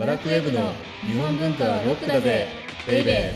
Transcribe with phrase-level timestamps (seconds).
[0.00, 0.72] バラクウェブの
[1.02, 2.48] 日本文化はロックだぜ
[2.88, 3.34] ベイベ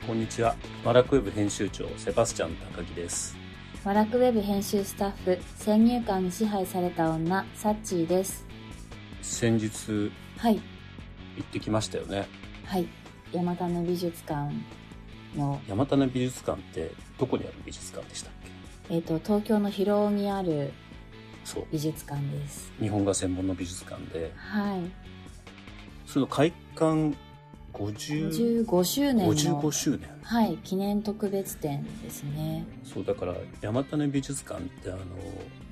[0.00, 0.56] ーこんにちは。
[0.82, 3.36] バラクウェブ編集長、セバスチャン高木です。
[3.84, 8.46] ワラクウェブ編集スタッフ、先入観に支配された女、サッチーです。
[9.20, 10.62] 先日はい、行
[11.42, 12.26] ってきましたよね。
[12.64, 12.88] はい。
[13.34, 14.50] 山種美術館
[15.36, 18.57] の、山種美術館ってどこにある美術館でしたっけ？
[18.90, 20.72] えっ、と、東京の広尾にある。
[21.72, 22.70] 美術館です。
[22.78, 24.80] 日本画専門の美術館で、はい。
[26.06, 27.14] その開館
[27.72, 30.08] 50 55周年の、55周年。
[30.22, 32.66] はい、記念特別展ですね。
[32.84, 35.00] そう、だから山種美術館ってあの、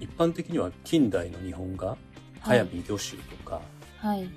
[0.01, 1.99] 一般的には近代の日本画、はい
[2.47, 3.61] 早見御舟とか、
[3.99, 4.29] はい、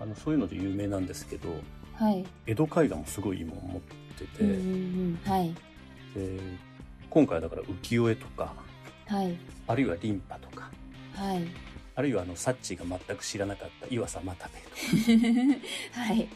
[0.00, 1.48] あの、そういうので有名なんですけど、
[1.94, 2.24] はい。
[2.46, 3.80] 江戸絵画もすごいいいもん持っ
[4.16, 5.52] てて、うんうんうん、はい、
[6.14, 6.38] で
[7.10, 8.52] 今回はだから浮世絵とか、
[9.06, 10.70] はい、あるいはリンパとか、
[11.14, 11.42] はい。
[11.94, 16.28] あるいはあの、サッチーが全く知らなかった岩佐又兵衛とか、 はい、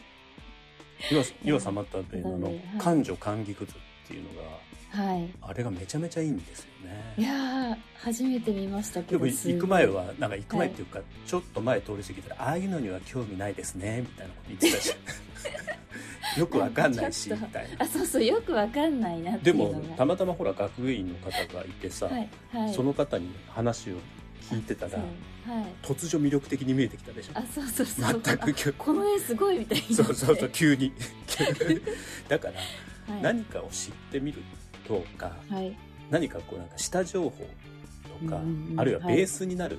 [1.11, 4.49] 岩佐岩佐又兵衛のあのはい漢女漢菊図っていうのが、
[4.93, 5.29] はい。
[5.41, 7.25] あれがめちゃめちゃいいんですよいね。
[7.27, 9.25] やー、初めて見ましたけど。
[9.25, 14.95] でも行く前、は、なんか行く前っていうか、ちょっと前通り過ぎたら、ああいうのには興味ないですね、みたいなこと言ってたし。
[16.37, 17.77] よくわかんないし、みたいな。
[17.79, 19.77] あ、そうそう、よくわかんないなってでいうのが。
[19.77, 22.73] も、たまたまほら、学芸員の方がいてさ、はい、はい。
[22.73, 23.95] その方に話を
[24.49, 25.05] 聞いてたら、はい。
[25.81, 27.31] 突如魅力的に見えてきたでしょ。
[27.35, 28.21] あ、そうそうそう。
[28.23, 30.03] 全くこの絵すごいみたいにな。
[30.03, 30.91] そうそうそう、急に。
[32.29, 34.41] だから、はい、何かを知ってみる
[34.87, 35.75] とか、はい。
[36.09, 37.31] 何かこうなんか下情報
[38.21, 39.77] とか、うんうんうんあるいはベースになる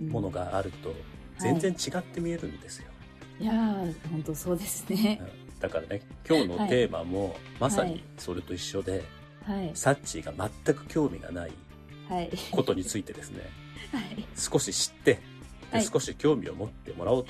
[0.00, 0.94] うんものがあると、
[1.38, 2.86] 全然違って見えるんですよ。
[3.38, 5.20] いやー、本当そうですね。
[5.60, 9.04] うんだからね、今日のテーマも、まさにはいそれと一緒で、
[9.44, 9.70] はい。
[9.74, 10.32] サッチーが
[10.64, 11.52] 全く興味がない
[12.08, 12.30] はい。
[12.50, 13.42] ことについてですね、
[13.92, 14.26] はい。
[14.36, 15.20] 少し知って、で
[15.72, 17.24] はい少し興味を持ってもらおう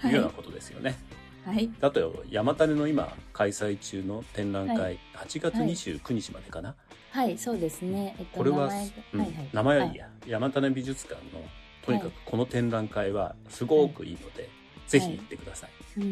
[0.00, 0.96] というようなことですよね。
[1.44, 1.70] はい。
[1.80, 6.76] だと、山種の今開催中の展覧会、はい8月29日までかな、
[7.10, 8.14] はい、そうですね。
[8.18, 9.48] えっと、これは、名前がうんはいはい。
[9.52, 11.42] 名前はいいや、山種美術館の
[11.84, 14.48] とにかくこの展覧会はすごくいいので、
[14.86, 15.77] ぜひ行ってください。
[15.98, 16.10] うんうん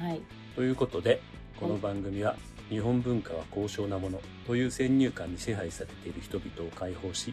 [0.00, 0.06] うん。
[0.06, 0.20] はい。
[0.54, 1.20] ということで
[1.58, 2.36] この番組は
[2.68, 7.32] 「日本文化は高尚なもの」という先入観に支配されている人々を解放し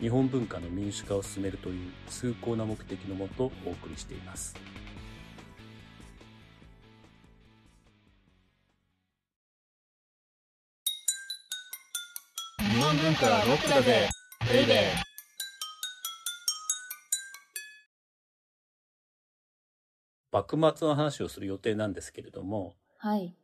[0.00, 4.54] 日本文化の民主化を進めるという崇高な目的のもとお送りしています。
[12.58, 14.08] 日本文化はロックだぜ
[14.52, 15.17] ベイベー
[20.46, 23.34] 幕末の話をする予定なんですけれどもはい。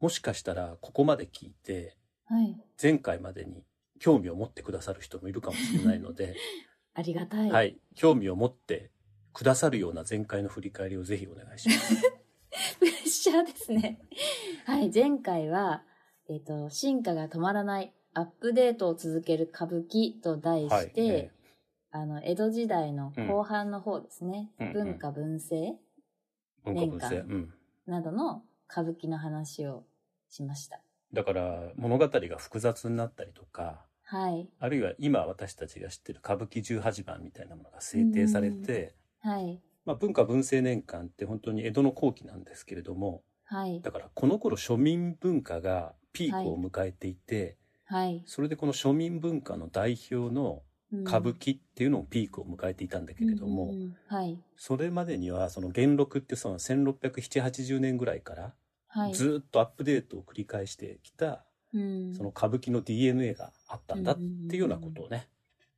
[0.00, 1.96] もしかしたらここまで聞いて
[2.26, 2.56] はい。
[2.80, 3.64] 前回までに
[3.98, 6.36] 興味を持ってくださる人もいるかもしれないので、
[6.94, 7.50] ありがたい。
[7.50, 8.90] はい、興味を持って
[9.32, 12.02] くださるような前回の振り返りをぜひお願いします。
[12.78, 14.00] プレッシャーですね。
[14.64, 14.90] はい。
[14.92, 15.84] 前回は、
[16.28, 21.30] えっ、と、進化が止まらない、アップデートを続ける歌舞伎と題はいして、え
[21.90, 24.50] あの、江戸時代の後半の方ですね。
[24.58, 25.78] うん文化文政、
[26.72, 26.90] 年
[27.20, 27.54] うん、
[27.86, 29.84] などの歌舞伎の話を
[30.28, 30.80] しました。
[31.12, 34.48] だから物語が複雑になったりとかはい。
[34.60, 39.60] あるいは今私たちが知ってる歌舞伎十八番みたいなものが制定されて、はい。
[39.84, 43.80] まあ、文化文政年間って本当に江戸の後期なんですけれどもはい。
[43.80, 48.22] だからこの頃庶民文化がピークを迎えていて、はい。
[48.26, 54.38] それでこの庶民文化の代表の歌舞伎っていうのもピークを迎えていたんだけれども、うんうんうんはい。
[54.56, 58.54] それまでにはその元禄ってその1670年ぐらいから
[58.88, 59.14] はい。
[59.14, 65.28] ずっとアップデートを繰り返してきたうんその歌舞伎の DNA があったんだっていうようなことをね、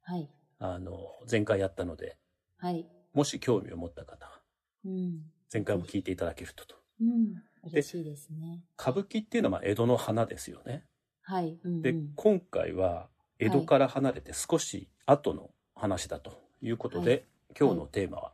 [0.02, 0.28] はい。
[0.58, 0.98] あの、
[1.30, 2.16] 前回やったので、
[2.58, 2.86] はい。
[3.14, 4.40] もし興味を持った方は、
[4.84, 5.22] うん。
[5.52, 6.76] 前回も聞いていただけるとと。
[7.00, 7.34] うん。
[7.64, 8.62] 嬉しいですね。
[8.78, 10.84] 歌舞伎っていうのはまあ江戸の花ですよね。
[11.22, 11.58] はい。
[11.64, 13.08] うんうんで、今回は
[13.38, 17.24] 江戸から離れて少し後の話だということで、はい
[17.58, 18.32] 今日のテーマは、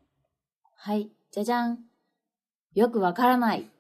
[0.77, 1.09] はい。
[1.31, 1.79] じゃじゃん。
[2.75, 3.71] よくわからない。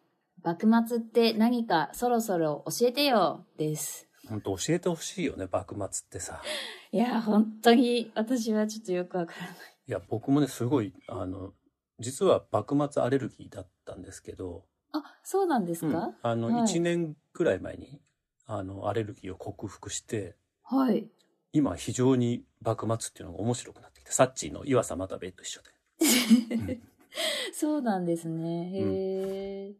[0.42, 3.44] 幕末って何かそろそろ教えてよ。
[3.58, 4.08] です。
[4.28, 6.40] 本当教えてほしいよね、幕末ってさ。
[6.92, 9.56] いや、本当に私はちょっとよくわからない。
[9.86, 11.52] いや、僕もね、すごい、あの、
[11.98, 18.00] 実は幕末アレルギーだったんですけど、あ、そうなんですか、うんあの、はい1年くらい前に、
[18.46, 21.06] あの、アレルギーを克服して、はい。
[21.52, 26.80] 今非常に幕末っていうのが面白くなってきて、サッチーの岩佐又兵衛と一緒で。
[27.52, 28.70] そうなんですね。
[28.72, 29.74] へえ。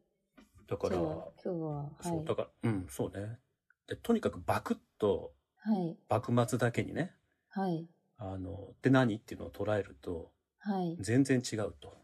[0.68, 2.34] だから、今日は、はそう、いだ。
[2.36, 3.38] から、うん、そうね。
[3.86, 5.96] で、とにかくバクッとはい。
[6.08, 7.14] 幕末だけにね、
[7.48, 7.88] はい。
[8.18, 10.96] あの、って何っていうのを捉えると、はい。
[11.00, 11.96] 全然違うと。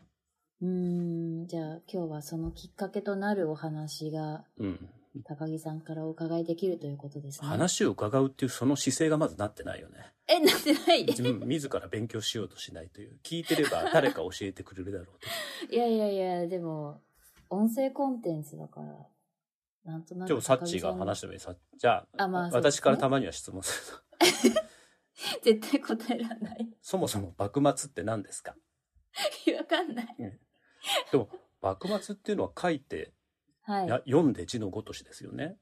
[0.62, 1.46] うーん。
[1.46, 4.90] じゃあ今日はそのきっかけとなるお話がうん。
[5.24, 7.48] 高木さんからお伺いできるということですね。
[7.48, 10.12] 話を伺うっていうその姿勢がまずなってないよね。
[10.28, 11.04] え、なってない？
[11.04, 13.18] 自分自ら勉強しようとしないという。
[13.24, 15.74] 聞いてれば誰か教えてくれるだろうと。
[15.74, 17.02] いやいやいや、でも、
[17.48, 20.28] 音声コンテンツだから、なんとなく。
[20.28, 24.60] ちょっとサッチーが話した上にさ、じゃあ、あまあね私からたまには質問すると。
[25.42, 26.68] 絶対答えられない。
[26.80, 28.54] そもそも幕末って何ですか？
[29.58, 30.06] わかんない。
[31.10, 31.28] でも、
[31.60, 33.12] 幕末っていうのは書いて、
[33.70, 33.88] はい。
[33.88, 35.56] や読んで字のごとしですよね。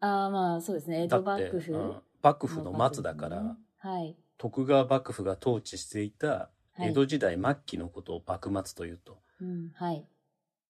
[0.00, 1.02] ああ、まあそうですね。
[1.04, 1.72] 江戸だって、幕府。
[1.72, 4.16] うん幕府の末だから、はい。
[4.38, 9.18] 徳川幕府が統治していたはい江戸時代末期のことを幕末というと。
[9.40, 10.04] うん、はい。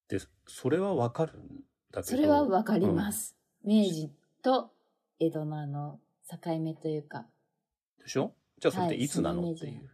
[0.08, 2.17] で、それはわかるんだけど。
[2.17, 3.34] それはわかります。
[3.64, 4.11] 明治
[4.43, 4.70] と
[5.19, 6.00] 江戸のあの、
[6.31, 7.26] 境目というか。
[7.99, 8.32] うんでしょ？
[8.58, 9.91] じゃあそれってはいいつなのっていう。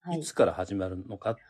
[0.00, 1.40] はいいつから始まるのかって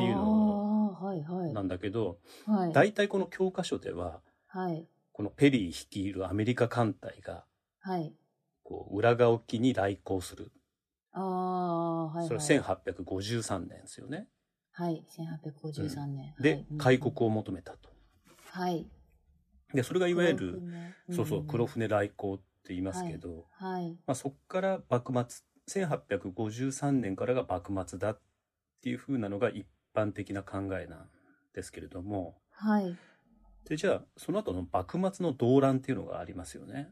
[0.00, 1.52] いうのああ、はいはい。
[1.52, 2.72] なんだけど、はい。
[2.72, 4.20] 大体この教科書では、
[4.54, 4.86] はい。
[5.10, 7.44] このペリー率いるアメリカ艦隊が、
[7.80, 8.14] はい。
[8.62, 10.52] こう、裏側沖に来航する。
[11.10, 12.40] ああ、はい、はい。
[12.40, 14.28] それ1853年ですよね。
[14.70, 15.04] はい。
[15.10, 16.34] 1853年。
[16.38, 17.90] で、はい開国を求めたと。
[18.52, 18.86] はい。
[19.72, 23.90] で、それがいわゆる、黒船そうそう、ん黒船来航って言いますけど、はい。
[24.06, 28.20] まあ、そこから幕末、1853年からが幕末だっ
[28.82, 29.66] ていう風なのが一
[29.96, 31.08] 般的な考えなん
[31.54, 32.96] ですけれども、はい。
[33.68, 36.90] で、じゃあ、その後の幕末の動乱っていうのがありますよね。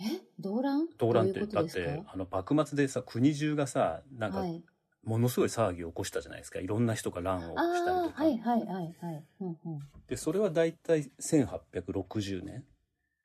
[0.00, 0.04] え？
[0.38, 0.88] 動乱？
[0.98, 4.62] 動乱って、だって、あの、幕末でさ、国中がさ、なんかは、い。
[5.04, 6.58] ものすごい騒ぎを起こしたじゃないですか。
[6.60, 8.22] いろんな人が乱を起こしたりとか。
[8.22, 9.24] はいはいはいはい。
[9.40, 9.78] うんうん。
[10.06, 12.64] で、それは大体1860年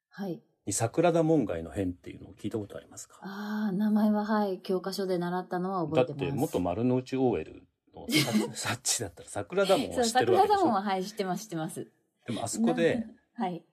[0.10, 0.42] はい。
[0.66, 3.18] に桜田門外の変っていうのを聞いたことありますか？
[3.22, 4.60] ああ、名前ははい。
[4.60, 6.12] 教科書で習ったのは覚だえます。
[6.14, 7.64] ってて元丸の内 OL
[7.96, 8.32] のサ
[8.70, 10.60] サッチだったら桜田門そう、は知ってるわけでしょ？
[10.60, 11.88] 桜田門ははい、知ってます、知ってます。
[12.26, 13.06] でもあそこで
[13.38, 13.46] な。
[13.46, 13.64] はい。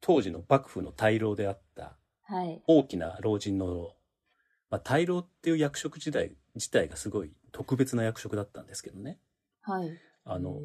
[0.00, 2.62] 当時の幕府の大老であったはい。
[2.66, 3.96] 大きな老人の老、
[4.70, 9.18] まあ、大老っていう役職時代自体がすごい特別な役職だったんですけどね
[9.62, 9.90] はい。
[10.24, 10.60] あの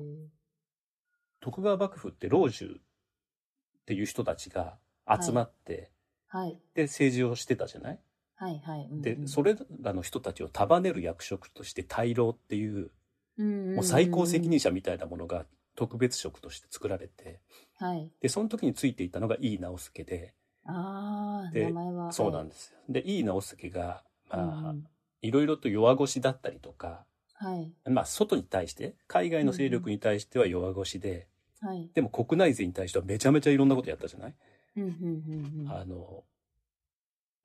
[1.39, 4.77] 徳川幕府って老中っていう人たちが
[5.21, 5.91] 集まって、
[6.27, 6.59] はい。
[6.73, 7.99] で政治をしてたじゃない？
[8.35, 8.87] はいはい。
[8.89, 12.91] うんうんでそれらの人たちを束ねる役職として大老っていう
[13.37, 15.45] もう最高責任者みたいなものが
[15.75, 17.41] 特別職として作られて
[17.77, 18.11] はい。
[18.21, 20.33] でその時についていたのが井伊直弼で
[20.65, 22.11] あ名前は。
[22.11, 24.87] そうなんですよで井伊直弼がまあ、うんうん
[25.23, 27.05] いろいろと弱腰だったりとか
[27.35, 27.71] はい。
[27.89, 31.27] まあ外に対して海外の勢力に対しては弱腰で、
[31.61, 31.89] はい。
[31.93, 34.35] でも国内勢に対してはめちゃめちゃいろんなことやったじゃない、
[34.75, 35.71] うんうんうんうん。
[35.71, 36.25] あの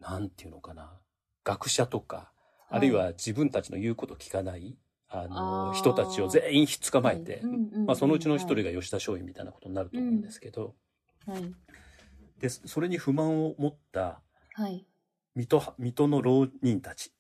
[0.01, 0.93] なんていうのかな
[1.45, 2.33] 学者とか
[2.69, 4.77] あるいは自分たちの言うこと聞かない
[5.11, 7.43] あの人たちを全員ひっ捕まえて、
[7.87, 10.75] まあ、そのうちの一人が吉田松陰みたいなことになると思うんですけど、
[11.27, 11.55] はい。
[12.41, 14.21] でそれに不満を持った
[14.55, 14.87] はい。
[15.35, 17.13] 水戸水戸の浪人たち、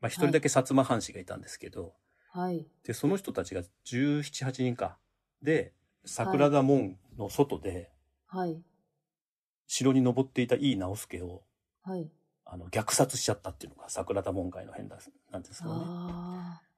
[0.00, 1.94] まあ、一人だけ薩摩藩士がいたんですけど、
[2.30, 2.66] はい。
[2.84, 4.98] でその人たちが1718人か
[5.42, 5.72] で
[6.04, 7.90] 桜田門の外で
[8.26, 8.62] はい。
[9.66, 11.42] 城に登っていた井伊直弼を
[11.82, 12.08] はい。
[12.46, 14.98] あの虐殺しちゃったっていうのが桜田門外の変だ
[15.32, 15.84] なんですけどね。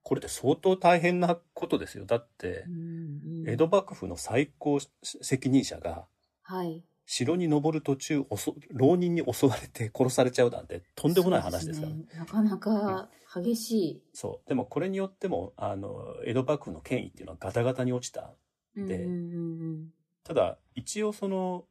[0.07, 2.07] これって相当大変なことですよ。
[2.07, 3.51] だってうんうん。
[3.51, 6.07] 江戸幕府の最高責任者が
[6.43, 6.85] はい。
[7.07, 8.25] 城に登る途中
[8.71, 12.05] 浪人に襲われて 殺されちゃうなんてとんでもない話ですからね。
[12.15, 14.03] なかなか激しい。
[14.13, 14.49] そう。
[14.49, 18.33] でもこれによってもあの江戸幕府の権威っていうのはガタガタに落ちた
[18.77, 19.95] でうんうんうんうん。
[20.23, 21.67] ただ一応その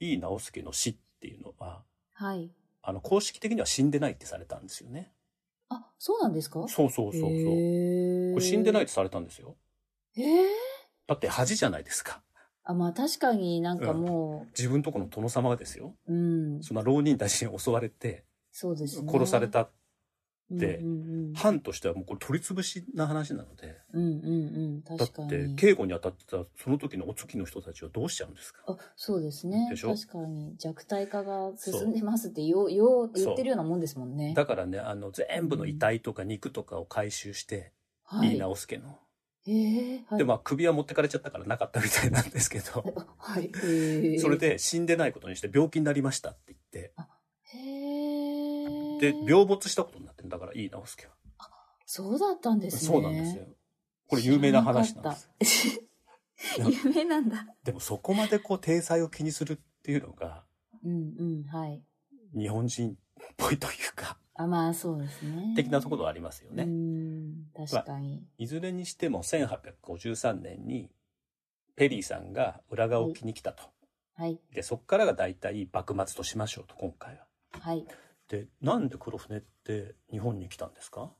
[0.00, 2.50] 井伊直弼の死っていうのははい。
[2.82, 5.12] あの公式的には死んでないってされたんですよね。
[5.12, 5.15] あ、
[5.98, 6.66] そうなんですか？
[6.68, 7.30] そうそうそうそう。
[7.30, 8.86] こへれ死んでないい。
[8.86, 9.56] とされたんですよ。
[10.16, 10.48] ええ
[11.06, 12.22] だって恥じゃないですか。
[12.64, 15.94] あ、まあ確かになんかも自分とこの殿様がですよ。
[16.06, 16.16] う、う
[16.58, 19.12] ん、そんな浪人たちに襲われてそうですね。
[19.12, 19.68] 殺された
[21.34, 24.22] 藩としてはもうこれ取り潰しな話なのでうん、うんうん
[24.88, 25.28] うん、だっ。
[25.28, 28.62] て警護に当たってたその時のお月の人たちをどうしちゃうんですか？
[28.68, 29.68] あ、そうですね。
[29.74, 34.34] 確かに弱体化が進んでますってよう、よう言ってるようなもんですもんね。
[34.34, 37.72] だからねあの全部の遺体とか肉とかを回収して、
[38.04, 38.98] はいい、い直輔の、
[39.46, 40.18] へえはい。
[40.18, 43.50] でまあ首は持ってかれちゃったからなかったみたいなんですけどあ はい。
[43.64, 46.92] へえそれ、で死んでないことにして病気になりましたって言って
[47.58, 48.35] へえ。
[49.00, 51.12] で病没したことになってるんだからいい直輔は
[51.84, 52.80] そうだったんですね。
[52.80, 53.44] そうなんですよ
[54.08, 55.80] これ有名な話なんですす。
[56.84, 57.46] 有名なんだ。
[57.64, 60.44] でもそこまでこう体裁を気にするっていうのが
[60.84, 61.82] うんうん、はい。
[62.36, 62.94] 日本人っ
[63.36, 65.54] ぽいというかあ、まあそうですね。
[65.56, 66.64] 的なところはありますよね。
[66.64, 68.22] うん、確かに。
[68.38, 70.90] いずれにしても1853年に
[71.74, 73.64] ペリーさんが浦賀沖に来たと。
[74.14, 74.40] はい。
[74.52, 77.26] で、そこからが大体幕末としましょうと、今回は。
[77.60, 77.86] はい。
[78.28, 81.12] で、なんで黒船って日本に来たんですか？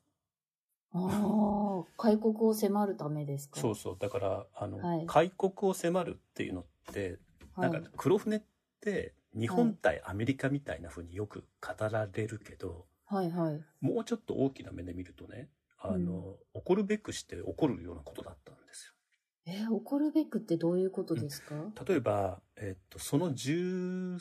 [0.92, 3.60] ああ、 開国を迫るためですか？
[3.60, 3.96] そうそう。
[3.98, 7.18] だから、あの、はい開国を迫るっていうのって、
[7.60, 8.42] なんか黒船っ
[8.80, 13.64] て日本対アメリカみたいな風によく語られるけど、はい、はい、はい。
[13.80, 18.38] もうちょっと大きな目で見るとね、あの、怒るべくして起こるようなことだっ。
[19.46, 21.54] えー怒るべくってどういうことですか、
[21.86, 24.16] 例えば、えっと、その13、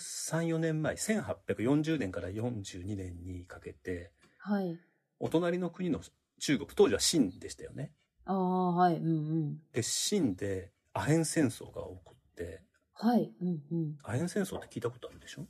[0.48, 4.78] 4年前、1840年から42年にかけて、はい。
[5.20, 6.02] お隣の国の
[6.40, 7.92] 中国、当時は清でしたよね。
[8.26, 9.12] ああ、はい、うんう
[9.46, 9.58] ん。
[9.74, 12.62] で、清でアヘン戦争が起こって、
[12.94, 13.98] はい、うんうん。
[14.04, 15.48] アヘン戦争って聞いたことあるでしょ？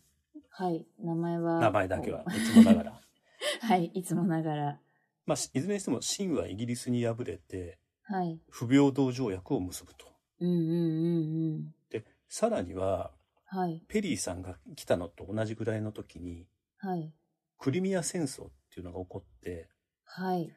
[0.49, 1.59] はい、名前は。
[1.59, 3.01] 名前だけは、いつもながら。
[3.61, 4.79] はい、いつもながら。
[5.25, 8.39] まあ、いずれにしても清はイギリスに敗れて、はい。
[8.49, 10.05] 不平等条約を結ぶと。
[10.39, 11.75] うんうんうんうん。
[11.89, 13.11] で、さらには、
[13.45, 16.47] はい、ペリーさんが来たのと同じぐらいの時に、
[16.77, 17.13] はい、
[17.57, 19.69] クリミア戦争っていうのが起こって、
[20.03, 20.51] はい、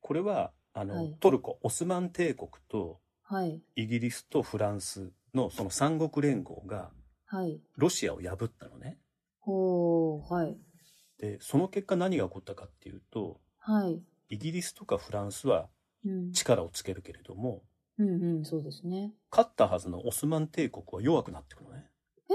[0.00, 6.90] これは、あの、はいトルコ、オスマン帝国とはい、イギリスとフランスのその三国連合が
[7.24, 7.58] はい。
[7.76, 8.98] ロシアを破ったのね。
[9.40, 10.58] ほう、はい、
[11.18, 14.02] で、その結果何が起こったかっていうと、はい。
[14.28, 15.68] イギリスとかフランスはうん、
[16.32, 17.62] 力をつけるけれども、
[17.98, 19.12] うんうん、そうですね。
[19.30, 21.86] 勝ったはずのオスマン帝国は弱くなっていくのね。
[22.30, 22.34] え？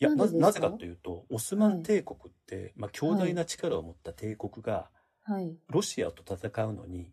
[0.00, 4.90] いやななぜかというと、オスマン帝国って、まあ、強大な力を持った帝国が、
[5.22, 5.56] はい。
[5.70, 7.12] ロシアと戦うのに、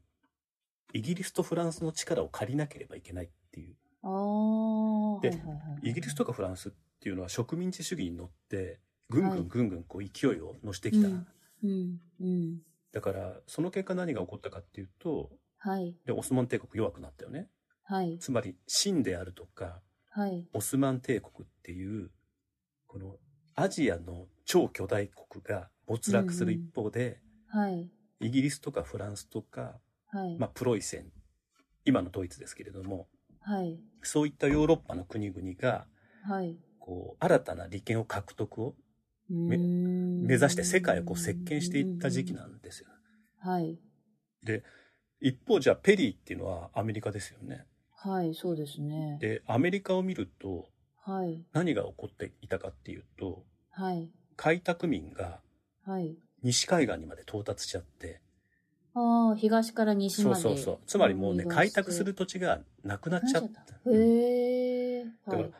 [0.93, 3.75] イギリスとフランスの力を借りなければいけないっていう。
[4.03, 5.53] ああ、はいではいは
[5.83, 5.89] い。
[5.89, 8.79] イギリスとかフランスっていうのは植民地主義に乗って、
[9.09, 11.07] ぐんぐはいんぐんぐんこう勢いを乗してきた。
[11.07, 11.27] うん、
[11.63, 12.59] うん、うん。
[12.91, 15.31] だから、その結果何が起こったかっていうと、
[15.63, 17.47] はい、で、オスマン帝国弱くなったよね。
[17.83, 22.09] はい、つまり、清であるとか、はい、オスマン帝国っていう、
[22.87, 23.17] この
[23.55, 27.89] アジアの超巨大国が没落する一方で、はい、
[28.19, 31.11] イギリスとかフランスとか、はい、まあ、プロイセン、
[31.85, 33.07] 今のドイツですけれども、
[33.41, 35.85] はい、そういったヨーロッパの国々が、
[36.23, 36.57] はい。
[36.79, 38.75] こう、新たな利権を獲得を
[39.29, 42.89] 目目指して世界をこう席巻していった時期なんですよ。
[43.39, 43.79] はい、
[44.43, 44.63] で、
[45.21, 47.65] 一方じゃあペリーっていうのはアメリカですよね。
[47.95, 49.17] はい、そうですね。
[49.21, 50.67] で、アメリカを見ると
[51.03, 55.39] はい、何が起こっていたかっていうと、はい、開拓民が
[55.85, 56.15] はい。
[56.43, 58.21] 西海岸にまで到達しちゃって、
[58.93, 60.41] ああ、東から西まで。
[60.41, 60.79] そうそうそう。
[60.85, 63.61] つまりもうね、開拓する土地がなくなっちゃった。
[63.89, 65.05] へえ。
[65.05, 65.51] だからはい。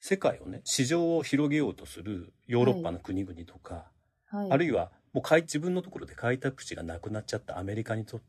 [0.00, 3.90] 世界をね、市場を広げようとするヨーロッパの国々とか、
[4.26, 4.50] はい。
[4.50, 8.26] あるいはもう開自分のところで開拓地がなくなっちゃったアメリカにとって、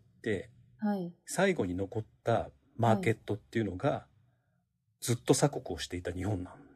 [0.77, 1.13] はい。
[1.25, 4.05] 最後に残ったマーケットっていうのが、
[4.99, 6.71] ずっと鎖国をしていた日本なんで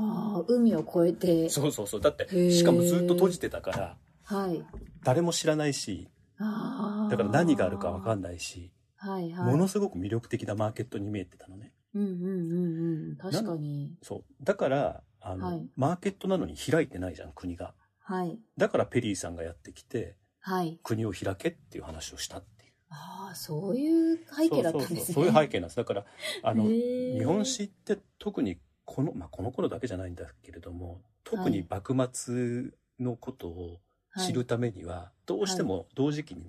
[0.00, 1.48] ああ、海を越えて。
[1.48, 1.60] す。
[1.60, 2.00] そうそうそう。
[2.00, 4.64] だってしかもずっと閉じてたから、はい。
[5.02, 7.10] 誰も知らないし、ああ。
[7.10, 8.38] だから何があるかわかんない。
[8.38, 9.52] し、はいはい。
[9.52, 11.72] ものすごく魅力的なマーケットに見えてたのね。
[11.94, 13.16] うんうんうんうん。
[13.16, 13.96] 確かに。
[14.02, 14.24] そう。
[14.44, 17.74] だから、あの、はいマーケットなのに開いてないじゃん、国が。
[18.00, 18.38] はい。
[18.56, 20.78] だからペリーさんがやってきて、はい。
[20.82, 22.57] 国を開けっていう話をしたって。
[22.90, 25.00] ああ、そういう背景だったんですね。
[25.14, 25.76] そういう背景なんです。
[25.76, 26.04] だから、
[26.42, 33.80] あの、日本史って特にこの、まあ、この頃だけじゃないんだけれども、特に幕末のことを
[34.18, 36.42] 知るためには、どうしても同時期の、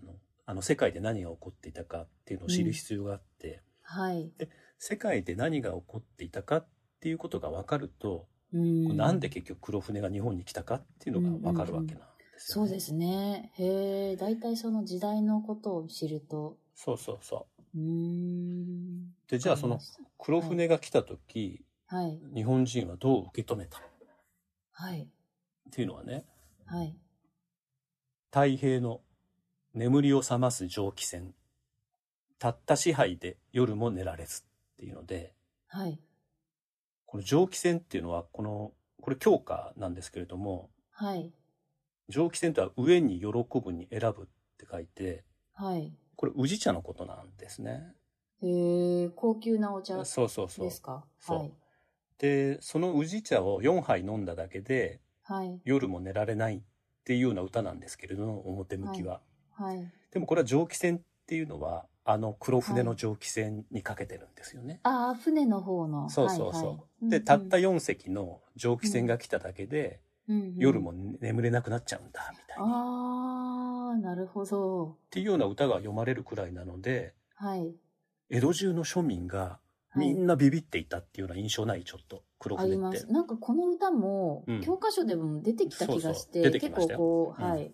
[0.45, 4.31] あの、世界で何が起こっていたかっていうのを知る必要があって、はい。
[4.77, 6.67] 世界で何が起こっていたかっ
[7.01, 8.95] ていうことが分かると、うん。
[8.95, 12.03] なんで結局黒船が日本に来たかっていうのが分かるわけなん
[12.39, 13.51] ですよ、そうですね。
[13.57, 16.57] へえ、大体その時代のことを知ると。
[16.73, 19.13] そうそうそうーん。
[19.27, 19.29] う。
[19.29, 19.79] で、じゃあその
[20.17, 22.19] 黒船が来た時、はい。
[22.33, 23.79] 日本人はどう受け止めた？
[23.79, 23.81] っ
[24.71, 25.09] はい。
[25.71, 26.25] ていうのはね、
[26.65, 26.95] はい。
[28.31, 29.01] 太平の
[29.73, 31.33] 眠りを覚ます蒸気船。
[32.37, 34.45] たった支配で夜も寝られずっ
[34.77, 35.33] ていうので、
[35.67, 35.99] はい。
[37.05, 41.33] この蒸気船っていうのは、この、これ教科なんですけれども、はい。
[42.09, 43.27] 蒸気船とは上に喜
[43.61, 44.25] ぶに選ぶっ
[44.57, 45.23] て書いて、
[45.53, 45.93] はい。
[46.15, 47.93] これ宇治茶のことなんですね。
[48.41, 50.71] へえ、高級なお茶そうそうそうで。
[50.71, 51.05] すか？
[51.19, 51.53] そうはい。
[52.17, 55.59] で、その宇治茶を4杯飲んだだけで、はい。
[55.63, 56.61] 夜も寝られないっ
[57.03, 59.21] ていうような歌なんですけれども、表向きは。
[59.51, 59.91] はい。
[60.11, 64.79] でもこれは蒸気船っていうのは、あの黒船の蒸気船にかけてるんですよね。
[64.83, 66.09] ああ、船の方の。
[66.09, 66.69] そうそうそう。
[66.69, 69.99] はいはいで、たったうん4隻の蒸気船が来ただけで、
[70.29, 70.55] うんうん。
[70.57, 74.97] 夜も眠れなくなっちゃうんだみたいにっあー、なるほど。
[75.09, 77.75] ていうような歌が読まれるくらいなのではい。
[78.29, 79.59] 江戸中の庶民が
[79.91, 80.07] はい。
[80.07, 82.23] みんなビビっていたっていうような印象ないちょっと。
[82.37, 82.75] 黒あ船って。
[82.75, 83.11] ります。
[83.11, 86.43] なんかこの歌もうん、教科書でも出てきた気がして、そうそう。
[86.43, 86.99] 出てき結ましたよ。
[86.99, 87.49] 構こう、うん。
[87.49, 87.73] はい。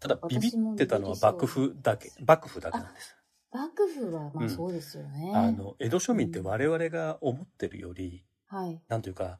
[0.00, 3.16] ただビビってたのは幕府だけ幕府だけなんです。
[3.52, 4.46] 幕府は、まうん。
[4.46, 5.32] あそうですよね。
[5.32, 8.82] あの江戸庶民って我々が思ってるよりはい。
[8.88, 9.38] なんというか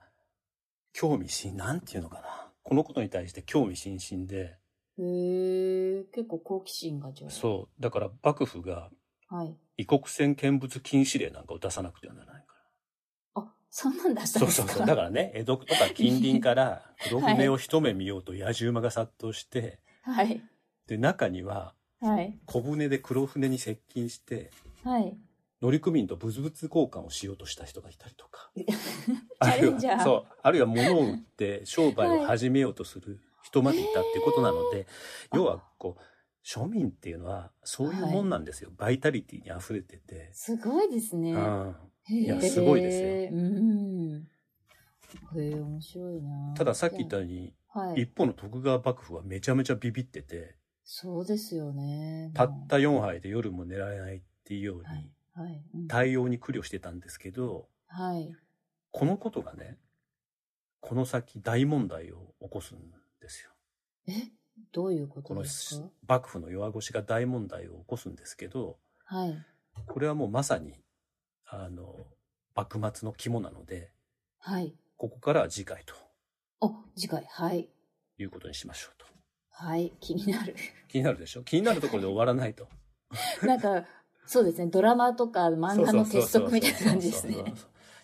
[0.92, 4.56] 興味津なんていうのかなこのことに対して興味津々で
[4.98, 7.30] へー、結構好奇心がじゃあ。
[7.30, 8.90] そうだから幕府が
[9.28, 9.56] はい。
[9.78, 12.54] 異国船見物禁止令なんかを出さなくてはならないか
[13.34, 14.46] あ、そんなん出したら。
[14.46, 14.68] んですか？
[14.68, 14.86] そうそうそう。
[14.86, 20.42] だからね、江戸とか近隣から黒船を一目見ようと野じ馬が殺到して、はい。
[20.86, 22.38] で、中にははい。
[22.44, 24.50] 小船で黒船に接近して、
[24.84, 25.16] はい。
[25.62, 28.50] 乗組員と物々交換をしようとした人がいたりとか。
[28.56, 28.66] チ
[29.38, 34.86] あるいは、そう、あるいは物を売って商売を始めようとする人までいたっていうことなので、
[35.32, 36.02] 要はこう、
[36.44, 38.72] 庶民っていうのはそういうもんなんですよ。
[38.76, 40.30] バイタリティに溢れてて。
[40.32, 41.32] すごいですね。
[41.32, 41.76] うん
[42.08, 44.28] いやすごいですようん。
[45.36, 46.54] へえ、面白いな。
[46.56, 48.02] たださっき言ったように、はい。
[48.02, 52.32] 一方の徳川幕府はめちゃめちゃビビってて、そうですよね。
[52.34, 54.96] たった4杯で夜も寝られないっていうようはいに、。
[54.96, 55.10] はい。
[55.36, 58.34] うん対応に苦慮してたんですけど、はい。
[58.90, 59.78] このことがね、
[60.80, 62.78] この先大問題を起こすん
[63.20, 63.50] ですよ。
[64.08, 64.12] え？
[64.72, 65.88] どういうこことのですか？
[66.06, 69.36] 幕府の弱腰が大問題を起こすんですけど、はい。
[69.86, 70.74] これはもうまさに、
[71.46, 71.96] あの、
[72.54, 73.90] 幕末の肝なので、
[74.38, 74.74] はい。
[74.98, 75.94] ここからは次回と
[76.60, 77.24] お、次回。
[77.30, 77.68] はい。
[78.18, 79.06] いうことにしましょうと。
[79.50, 79.92] はい。
[80.00, 80.54] 気になる。
[80.88, 81.42] 気になるでしょ？
[81.42, 82.68] 気になるところで終わらないと。
[83.46, 83.86] なんか、
[84.26, 84.66] そうですね。
[84.66, 87.36] ドラマとか漫画の鉄則みたいな感じですね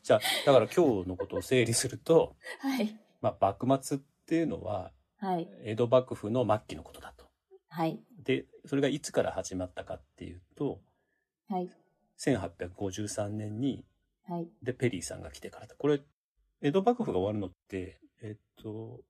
[0.03, 2.97] じゃあ、だから今日のことを整理すると、はい。
[3.21, 5.49] まあ、幕末っていうのは、はい。
[5.65, 7.27] 江戸幕府の末期のことだと。
[7.69, 8.01] はい。
[8.25, 10.81] で、それがいつから始まったかっていうと、
[11.49, 11.71] はい。
[12.19, 13.85] 1853年に、
[14.27, 14.49] はい。
[14.63, 15.75] で、ペリーさんが来てからだ。
[15.77, 16.01] これ、
[16.61, 19.01] 江戸幕府が終わるのって、えっと、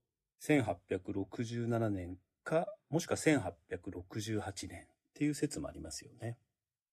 [0.41, 6.37] 1867年か、もしくは1868年っていう説もありますよね。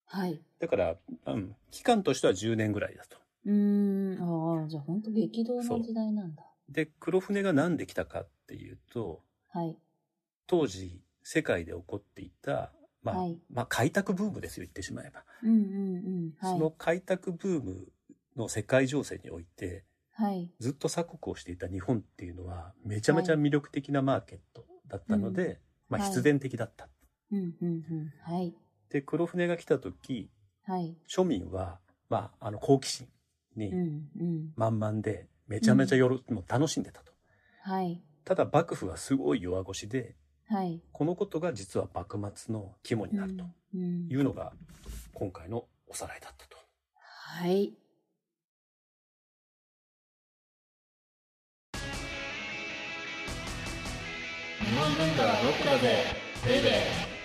[0.06, 0.40] はい。
[0.58, 3.18] だから、うん、期間としては10年ぐらいだと。
[3.44, 4.60] うーん。
[4.60, 6.42] ああ、じゃあ本当激動の時代なんだ。
[6.68, 9.76] で、黒船が何で来たかっていうと、はい。
[10.46, 15.24] 当時、世界で起こっていた、まあ、はいまあ、開拓ブームですよ、言ってしまえば。
[15.42, 15.60] うんうんう
[16.28, 16.32] ん。
[16.38, 16.52] はい。
[16.52, 17.88] その開拓ブーム
[18.36, 20.50] の世界情勢において、はい。
[20.60, 26.88] ずっと鎖国をしていた日本っていうのは、めちゃめちゃ魅力的なマーケットだったので、まあ、はい必然的だった。
[27.32, 28.12] うんうんうん。
[28.22, 28.54] はい。
[28.90, 30.30] で、黒船が来た時、
[30.64, 30.96] はい。
[31.08, 33.08] 庶民は、まあ、あの、好奇心
[33.56, 34.52] にうんうん。
[34.56, 37.12] 満々で、めちゃめちゃよろ、もう楽しんでたと。
[37.62, 38.02] はい。
[38.24, 40.16] ただ、幕府はすごい弱腰で、
[40.48, 40.80] はい。
[40.92, 43.44] このことが実は幕末の肝になると
[43.74, 44.52] うんうんいうのが、
[45.14, 46.56] 今回のおさらいだったと。
[46.94, 47.72] はい。
[54.60, 56.04] 日本文化はロックだぜ
[56.46, 57.15] ベイベー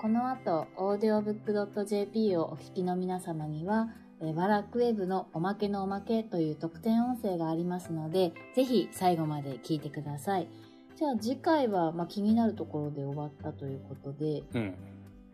[0.00, 3.88] この後、audiobook.jp をお聞きの皆様には、
[4.20, 10.48] えーワラクウェブのおまけのおまけという特典音声がありますので、ぜひ最後まで聞いてください。
[10.94, 14.74] じゃあ次回は、まあ、気になるところで終わったということで、うん。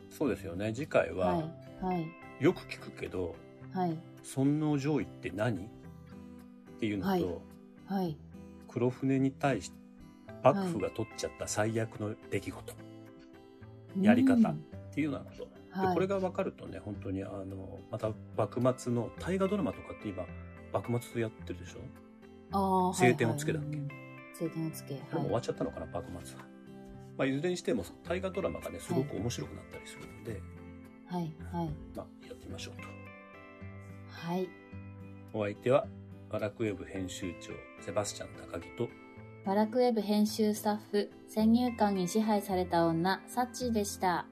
[0.09, 0.73] そうですよね。
[0.73, 2.07] 次回は、はい、はい、
[2.41, 3.35] よく聞くけど、
[3.71, 5.57] はい、尊王攘夷って何？
[5.57, 5.61] っ
[6.81, 7.27] ていうのと、はい。
[7.87, 8.17] はい、
[8.69, 9.77] 黒船に対して
[10.43, 12.73] 幕府が取っちゃった最悪の出来事。
[12.73, 12.77] っ
[14.01, 14.65] やり方うん。
[14.95, 15.89] ていうようなこと、はい。
[15.89, 20.25] でこれが分かるとね本当にあのまた幕末の大河ドラマとかって今
[20.73, 21.81] 幕末やってるでしょ？
[22.53, 23.79] あー晴天をつけだっけ？
[24.39, 24.95] 晴天をつけ。
[24.95, 26.45] これもう終わっちゃったのかな、幕末は、
[27.19, 30.41] まあ、いずれにしても大河ドラマがねすごく面白くなったりするので、
[31.07, 32.89] はい、はい、まあ、やってみましょうと。
[34.09, 34.49] はい。
[35.33, 35.87] お相手は
[36.31, 37.51] バラクウェブ編集長
[37.85, 38.89] セバスチャン高木と
[39.45, 44.27] バラクウェブ編集スタッフ、先入観に支配された女、サッチーでした。